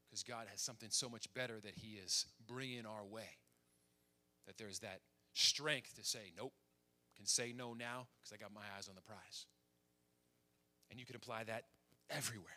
[0.09, 3.39] because God has something so much better that He is bringing our way.
[4.47, 5.01] That there's that
[5.33, 6.53] strength to say, nope,
[7.17, 9.47] can say no now because I got my eyes on the prize.
[10.91, 11.65] And you can apply that
[12.11, 12.51] everywhere.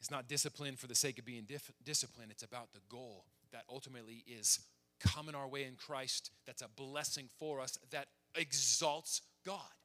[0.00, 3.64] It's not discipline for the sake of being dif- disciplined, it's about the goal that
[3.70, 4.60] ultimately is
[5.00, 9.77] coming our way in Christ, that's a blessing for us, that exalts God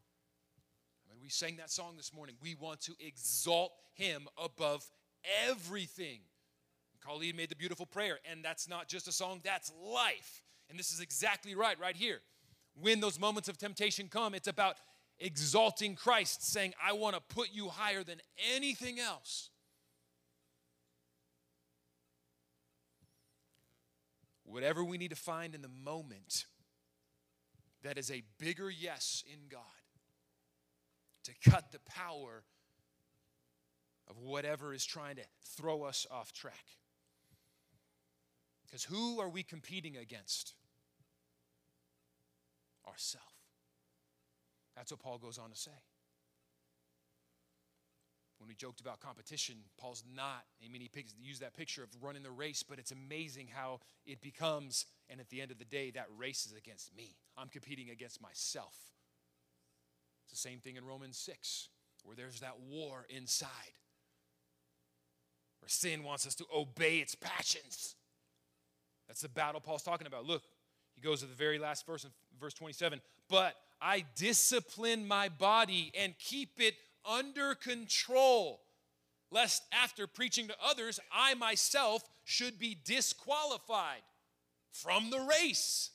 [1.23, 2.35] we sang that song this morning.
[2.41, 4.85] We want to exalt him above
[5.47, 6.19] everything.
[7.01, 10.43] Colleen made the beautiful prayer, and that's not just a song, that's life.
[10.69, 12.19] And this is exactly right, right here.
[12.75, 14.75] When those moments of temptation come, it's about
[15.17, 18.19] exalting Christ, saying, I want to put you higher than
[18.53, 19.49] anything else.
[24.43, 26.45] Whatever we need to find in the moment
[27.81, 29.61] that is a bigger yes in God
[31.23, 32.43] to cut the power
[34.09, 35.23] of whatever is trying to
[35.57, 36.65] throw us off track.
[38.65, 40.53] Because who are we competing against?
[42.87, 43.23] Ourself.
[44.75, 45.71] That's what Paul goes on to say.
[48.39, 51.89] When we joked about competition, Paul's not, I mean, he picks, used that picture of
[52.01, 55.65] running the race, but it's amazing how it becomes, and at the end of the
[55.65, 57.15] day, that race is against me.
[57.37, 58.75] I'm competing against myself.
[60.33, 61.69] The same thing in Romans 6,
[62.05, 63.49] where there's that war inside,
[65.59, 67.93] where sin wants us to obey its passions.
[69.07, 70.25] That's the battle Paul's talking about.
[70.25, 70.41] Look,
[70.95, 75.91] he goes to the very last verse in verse 27 But I discipline my body
[75.95, 76.73] and keep it
[77.05, 78.59] under control,
[79.29, 84.01] lest after preaching to others, I myself should be disqualified
[84.71, 85.91] from the race.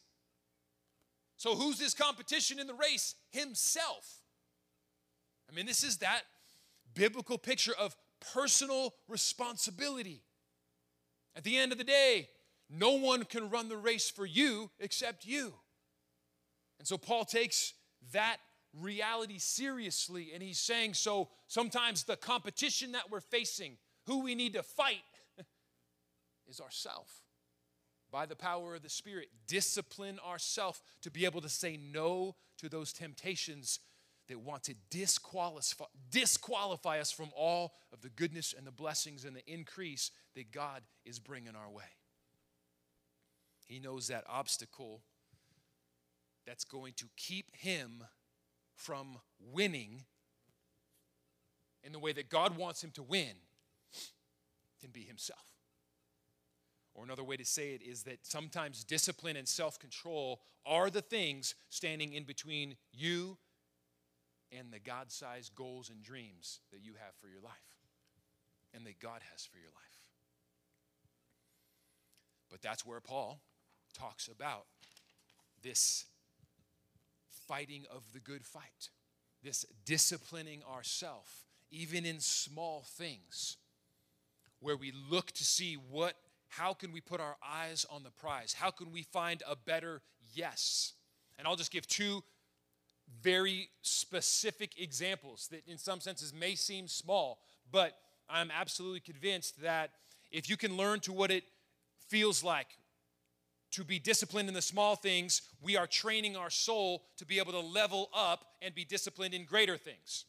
[1.39, 3.17] So, who's this competition in the race?
[3.31, 4.18] Himself.
[5.51, 6.23] I mean, this is that
[6.95, 7.97] biblical picture of
[8.35, 10.23] personal responsibility.
[11.37, 12.29] At the end of the day,
[12.69, 15.55] no one can run the race for you except you.
[16.79, 17.75] And so Paul takes
[18.13, 18.39] that
[18.75, 24.53] reality seriously and he's saying so sometimes the competition that we're facing, who we need
[24.55, 25.03] to fight
[26.49, 27.23] is ourself
[28.11, 32.69] by the power of the Spirit, discipline ourself to be able to say no to
[32.69, 33.81] those temptations
[34.29, 39.35] that want to disqualify, disqualify us from all of the goodness and the blessings and
[39.35, 41.85] the increase that God is bringing our way.
[43.67, 45.03] He knows that obstacle
[46.47, 48.05] that's going to keep him
[48.75, 49.19] from
[49.53, 50.05] winning
[51.83, 53.35] in the way that God wants him to win
[54.81, 55.45] can be himself.
[56.95, 61.03] Or another way to say it is that sometimes discipline and self control are the
[61.03, 63.39] things standing in between you
[64.57, 67.53] and the God sized goals and dreams that you have for your life
[68.75, 69.99] and that God has for your life.
[72.51, 73.41] But that's where Paul
[73.95, 74.67] talks about
[75.63, 76.07] this
[77.47, 78.91] fighting of the good fight,
[79.43, 83.57] this disciplining ourselves, even in small things,
[84.61, 86.15] where we look to see what
[86.51, 88.55] how can we put our eyes on the prize?
[88.55, 90.01] How can we find a better
[90.35, 90.95] yes?
[91.39, 92.25] And I'll just give two
[93.23, 97.41] very specific examples that, in some senses, may seem small,
[97.71, 97.95] but
[98.29, 99.91] I'm absolutely convinced that
[100.31, 101.45] if you can learn to what it
[102.09, 102.69] feels like
[103.71, 107.53] to be disciplined in the small things, we are training our soul to be able
[107.53, 110.25] to level up and be disciplined in greater things.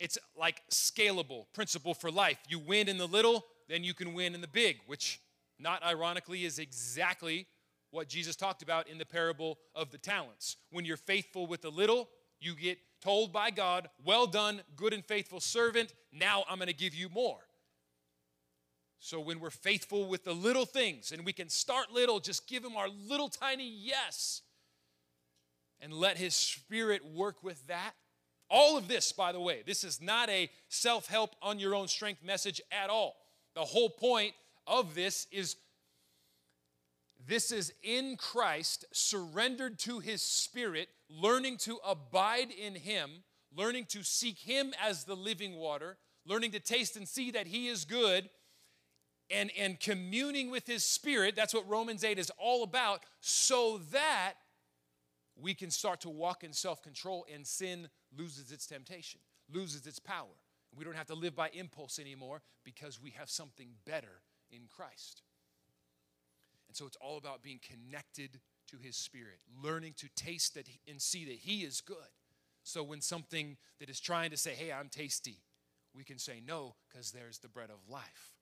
[0.00, 2.38] It's like scalable principle for life.
[2.48, 5.20] You win in the little, then you can win in the big, which
[5.58, 7.46] not ironically is exactly
[7.94, 10.56] what Jesus talked about in the parable of the talents.
[10.70, 12.08] When you're faithful with the little,
[12.40, 15.94] you get told by God, Well done, good and faithful servant.
[16.12, 17.38] Now I'm going to give you more.
[18.98, 22.64] So when we're faithful with the little things and we can start little, just give
[22.64, 24.42] Him our little tiny yes
[25.80, 27.92] and let His Spirit work with that.
[28.50, 31.86] All of this, by the way, this is not a self help on your own
[31.86, 33.14] strength message at all.
[33.54, 34.34] The whole point
[34.66, 35.56] of this is
[37.26, 43.22] this is in Christ, surrendered to his spirit, learning to abide in him,
[43.54, 45.96] learning to seek him as the living water,
[46.26, 48.28] learning to taste and see that he is good,
[49.30, 51.34] and, and communing with his spirit.
[51.34, 54.34] That's what Romans 8 is all about, so that
[55.36, 59.20] we can start to walk in self control and sin loses its temptation,
[59.52, 60.36] loses its power.
[60.76, 64.20] We don't have to live by impulse anymore because we have something better
[64.50, 65.22] in Christ.
[66.74, 71.00] And so it's all about being connected to his spirit, learning to taste that and
[71.00, 71.96] see that he is good.
[72.64, 75.36] So when something that is trying to say, hey, I'm tasty,
[75.94, 78.32] we can say no because there's the bread of life.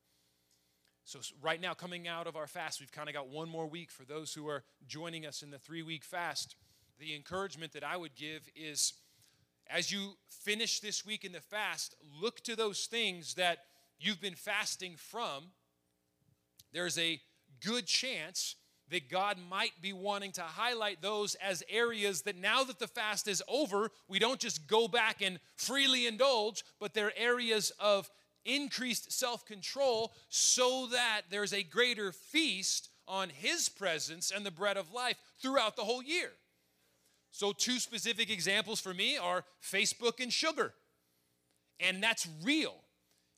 [1.05, 3.91] So, right now, coming out of our fast, we've kind of got one more week
[3.91, 6.57] for those who are joining us in the three week fast.
[6.99, 8.95] The encouragement that I would give is
[9.69, 13.59] as you finish this week in the fast, look to those things that
[13.99, 15.51] you've been fasting from.
[16.73, 17.21] There's a
[17.65, 18.57] good chance
[18.91, 23.27] that God might be wanting to highlight those as areas that now that the fast
[23.27, 28.11] is over, we don't just go back and freely indulge, but they're areas of
[28.45, 34.77] increased self control so that there's a greater feast on His presence and the bread
[34.77, 36.31] of life throughout the whole year.
[37.31, 40.75] So, two specific examples for me are Facebook and sugar.
[41.81, 42.82] And that's real.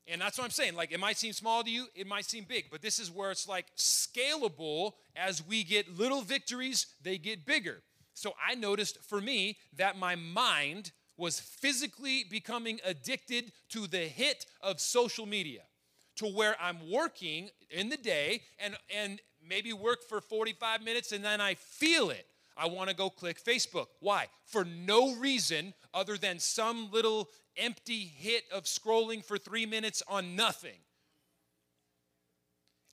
[0.07, 0.75] And that's what I'm saying.
[0.75, 3.31] Like, it might seem small to you, it might seem big, but this is where
[3.31, 4.93] it's like scalable.
[5.17, 7.83] As we get little victories, they get bigger.
[8.13, 14.47] So, I noticed for me that my mind was physically becoming addicted to the hit
[14.61, 15.63] of social media
[16.17, 21.25] to where I'm working in the day and, and maybe work for 45 minutes and
[21.25, 22.27] then I feel it.
[22.57, 23.87] I want to go click Facebook.
[24.01, 24.27] Why?
[24.45, 30.37] For no reason other than some little empty hit of scrolling for three minutes on
[30.37, 30.79] nothing.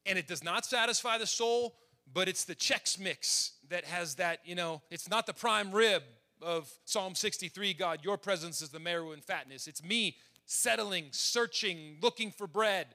[0.05, 1.75] And it does not satisfy the soul,
[2.11, 6.03] but it's the Chex Mix that has that, you know, it's not the prime rib
[6.41, 9.67] of Psalm 63 God, your presence is the marrow and fatness.
[9.67, 12.87] It's me settling, searching, looking for bread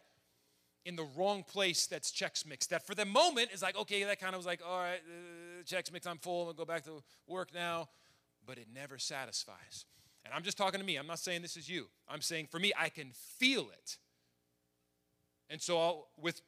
[0.84, 2.66] in the wrong place that's Chex Mix.
[2.68, 5.80] That for the moment is like, okay, that kind of was like, all right, uh,
[5.92, 7.88] Mix, I'm full, I'll go back to work now.
[8.46, 9.86] But it never satisfies.
[10.26, 10.96] And I'm just talking to me.
[10.96, 11.86] I'm not saying this is you.
[12.08, 13.96] I'm saying for me, I can feel it.
[15.48, 16.42] And so I'll, with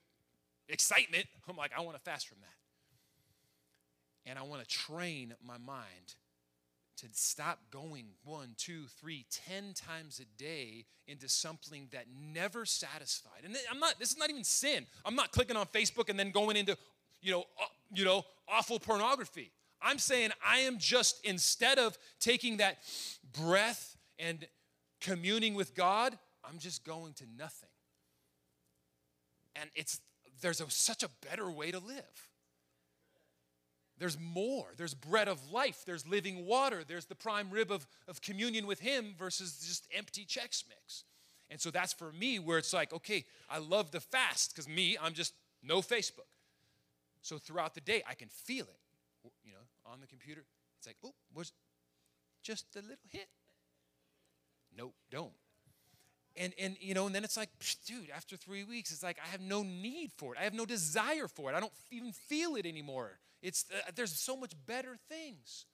[0.68, 4.30] excitement, I'm like, I want to fast from that.
[4.30, 6.16] And I want to train my mind
[6.98, 13.44] to stop going one, two, three, ten times a day into something that never satisfied.
[13.44, 14.84] And I'm not, this is not even sin.
[15.04, 16.76] I'm not clicking on Facebook and then going into,
[17.22, 19.52] you know, uh, you know, awful pornography.
[19.80, 22.78] I'm saying I am just, instead of taking that
[23.38, 24.46] breath and
[25.00, 27.68] communing with God, I'm just going to nothing.
[29.56, 30.00] And it's,
[30.40, 32.28] there's a, such a better way to live.
[33.98, 34.66] There's more.
[34.76, 35.82] There's bread of life.
[35.84, 36.84] There's living water.
[36.86, 41.04] There's the prime rib of, of communion with Him versus just empty Chex Mix.
[41.50, 44.96] And so that's for me where it's like, okay, I love the fast because me,
[45.02, 46.28] I'm just no Facebook.
[47.22, 50.44] So throughout the day, I can feel it, you know, on the computer.
[50.78, 51.52] It's like, oh, was
[52.42, 53.28] just a little hit.
[54.76, 55.32] Nope, don't.
[56.36, 57.48] And, and you know, and then it's like,
[57.84, 60.40] dude, after three weeks, it's like I have no need for it.
[60.40, 61.56] I have no desire for it.
[61.56, 63.18] I don't even feel it anymore.
[63.42, 65.66] It's uh, there's so much better things.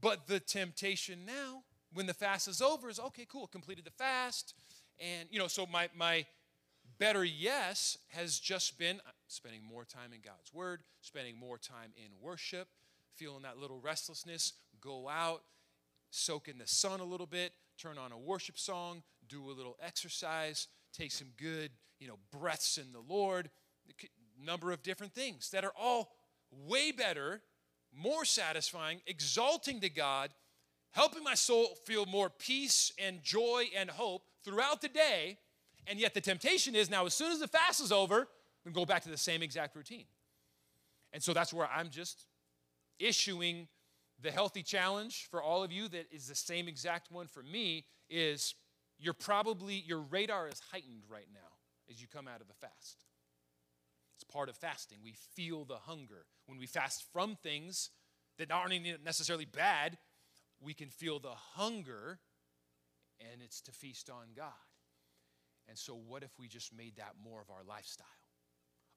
[0.00, 4.54] But the temptation now, when the fast is over, is okay, cool, completed the fast.
[5.00, 6.26] And you know, so my my
[6.98, 11.92] better yes has just been uh, spending more time in God's word, spending more time
[11.96, 12.68] in worship,
[13.20, 15.42] feeling that little restlessness, go out,
[16.08, 19.76] soak in the sun a little bit, turn on a worship song, do a little
[19.84, 23.50] exercise, take some good, you know, breaths in the Lord,
[24.42, 26.12] number of different things that are all
[26.66, 27.42] way better,
[27.94, 30.30] more satisfying, exalting to God,
[30.92, 35.36] helping my soul feel more peace and joy and hope throughout the day.
[35.86, 38.28] And yet the temptation is now, as soon as the fast is over,
[38.64, 40.06] we go back to the same exact routine.
[41.12, 42.24] And so that's where I'm just
[43.00, 43.66] issuing
[44.22, 47.86] the healthy challenge for all of you that is the same exact one for me
[48.08, 48.54] is
[48.98, 51.40] you're probably your radar is heightened right now
[51.90, 53.04] as you come out of the fast
[54.14, 54.98] It's part of fasting.
[55.02, 56.26] We feel the hunger.
[56.46, 57.90] When we fast from things
[58.38, 58.74] that aren't
[59.04, 59.98] necessarily bad,
[60.60, 62.18] we can feel the hunger,
[63.20, 64.52] and it's to feast on God.
[65.68, 68.06] And so, what if we just made that more of our lifestyle,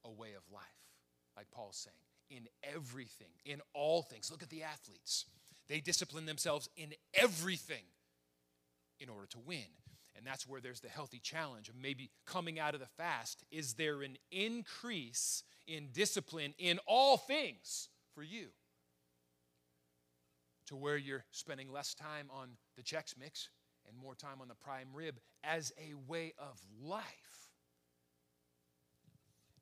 [0.03, 0.63] a way of life?
[1.37, 1.95] Like Paul's saying,
[2.35, 4.31] in everything, in all things.
[4.31, 5.25] Look at the athletes.
[5.67, 7.83] They discipline themselves in everything
[8.99, 9.65] in order to win.
[10.15, 13.43] And that's where there's the healthy challenge of maybe coming out of the fast.
[13.51, 18.47] Is there an increase in discipline in all things for you?
[20.67, 23.49] To where you're spending less time on the Chex Mix
[23.87, 27.42] and more time on the prime rib as a way of life.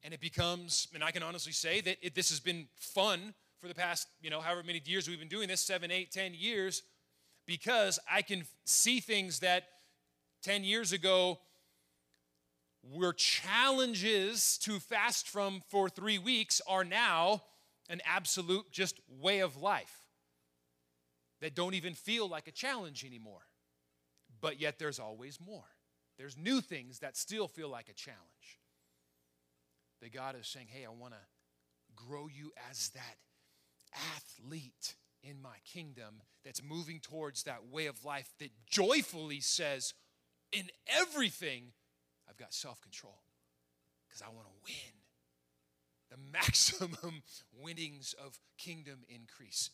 [0.03, 3.67] And it becomes, and I can honestly say that it, this has been fun for
[3.67, 6.81] the past, you know, however many years we've been doing this seven, eight, ten years
[7.45, 9.65] because I can see things that
[10.43, 11.39] 10 years ago
[12.83, 17.43] were challenges to fast from for three weeks are now
[17.89, 20.01] an absolute just way of life
[21.41, 23.41] that don't even feel like a challenge anymore.
[24.39, 25.65] But yet there's always more.
[26.17, 28.59] There's new things that still feel like a challenge.
[30.01, 31.19] That God is saying, hey, I want to
[31.95, 33.17] grow you as that
[34.15, 39.93] athlete in my kingdom that's moving towards that way of life that joyfully says,
[40.51, 41.73] in everything,
[42.29, 43.19] I've got self control
[44.07, 44.93] because I want to win.
[46.09, 47.21] The maximum
[47.61, 49.69] winnings of kingdom increase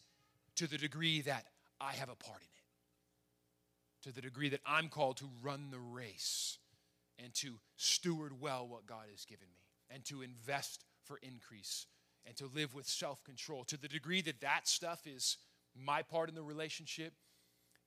[0.55, 1.45] to the degree that
[1.79, 5.79] I have a part in it, to the degree that I'm called to run the
[5.79, 6.57] race
[7.23, 11.85] and to steward well what God has given me and to invest for increase
[12.25, 15.37] and to live with self control, to the degree that that stuff is
[15.75, 17.13] my part in the relationship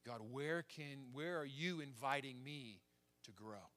[0.07, 2.80] God, where can where are you inviting me
[3.24, 3.68] to grow?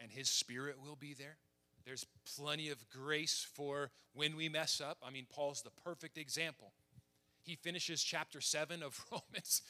[0.00, 1.36] And his spirit will be there.
[1.84, 4.98] There's plenty of grace for when we mess up.
[5.06, 6.72] I mean, Paul's the perfect example.
[7.42, 9.60] He finishes chapter 7 of Romans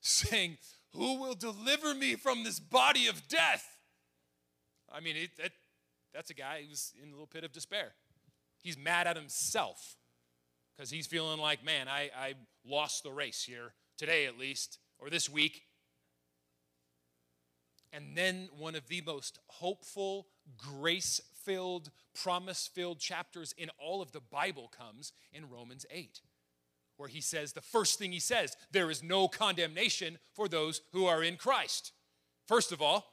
[0.00, 0.58] saying,
[0.92, 3.76] Who will deliver me from this body of death?
[4.90, 5.50] I mean, it, that,
[6.14, 7.92] that's a guy who's in a little pit of despair.
[8.62, 9.96] He's mad at himself
[10.74, 12.34] because he's feeling like, man, I, I
[12.66, 15.62] lost the race here, today at least or this week.
[17.92, 24.12] And then one of the most hopeful, grace filled, promise filled chapters in all of
[24.12, 26.20] the Bible comes in Romans 8,
[26.96, 31.06] where he says, the first thing he says, there is no condemnation for those who
[31.06, 31.92] are in Christ.
[32.48, 33.06] First of all,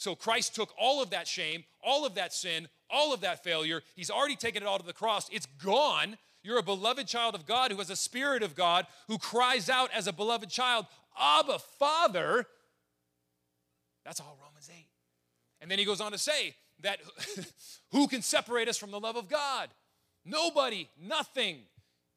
[0.00, 3.82] so Christ took all of that shame, all of that sin, all of that failure.
[3.94, 5.28] He's already taken it all to the cross.
[5.30, 6.16] It's gone.
[6.42, 9.90] You're a beloved child of God who has a spirit of God who cries out
[9.94, 10.86] as a beloved child,
[11.20, 12.46] Abba, Father.
[14.06, 14.86] That's all Romans 8.
[15.60, 17.00] And then he goes on to say that
[17.92, 19.68] who can separate us from the love of God?
[20.24, 21.58] Nobody, nothing.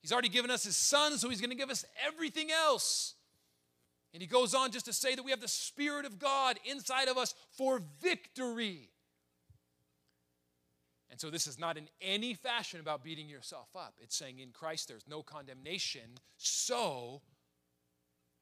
[0.02, 3.16] He's already given us his son, so he's going to give us everything else.
[4.14, 7.08] And he goes on just to say that we have the Spirit of God inside
[7.08, 8.90] of us for victory.
[11.10, 13.96] And so this is not in any fashion about beating yourself up.
[14.02, 16.02] It's saying in Christ there's no condemnation.
[16.38, 17.22] So,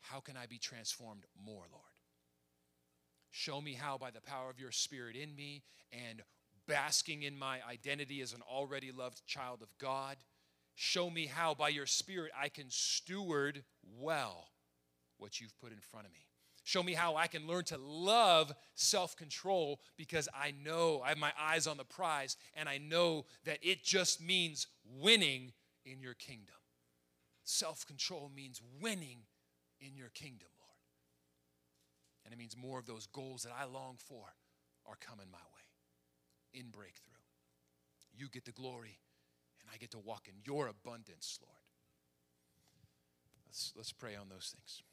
[0.01, 1.84] how can I be transformed more, Lord?
[3.30, 5.63] Show me how by the power of your Spirit in me
[5.93, 6.22] and
[6.67, 10.17] basking in my identity as an already loved child of God.
[10.76, 13.63] Show me how by your Spirit I can steward
[13.99, 14.51] well
[15.22, 16.26] what you've put in front of me.
[16.63, 21.17] Show me how I can learn to love self control because I know I have
[21.17, 24.67] my eyes on the prize and I know that it just means
[24.99, 25.53] winning
[25.86, 26.55] in your kingdom.
[27.43, 29.19] Self control means winning
[29.80, 30.72] in your kingdom, Lord.
[32.26, 34.26] And it means more of those goals that I long for
[34.86, 37.15] are coming my way in breakthrough.
[38.15, 38.99] You get the glory,
[39.61, 41.55] and I get to walk in your abundance, Lord.
[43.47, 44.84] Let's, let's pray on those things.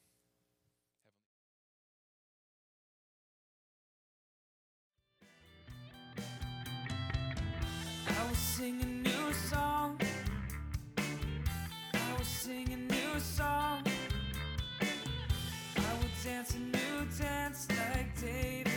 [8.19, 10.01] I will sing a new song.
[10.99, 13.85] I will sing a new song.
[15.77, 18.68] I will dance a new dance like David.